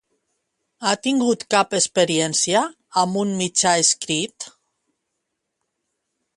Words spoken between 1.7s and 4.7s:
experiència amb un mitjà escrit?